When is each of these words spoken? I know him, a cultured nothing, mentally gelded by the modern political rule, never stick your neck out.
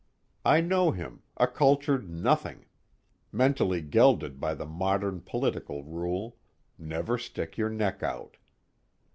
I 0.43 0.61
know 0.61 0.89
him, 0.89 1.21
a 1.37 1.45
cultured 1.45 2.09
nothing, 2.09 2.65
mentally 3.31 3.81
gelded 3.81 4.39
by 4.39 4.55
the 4.55 4.65
modern 4.65 5.21
political 5.21 5.83
rule, 5.83 6.37
never 6.79 7.19
stick 7.19 7.55
your 7.55 7.69
neck 7.69 8.01
out. 8.01 8.37